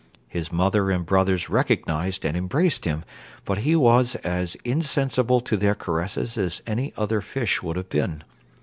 [0.27, 3.03] His mother and brothers recognised and embraced him;
[3.45, 8.23] but he was as insensible to their caresses as any other fish would have been.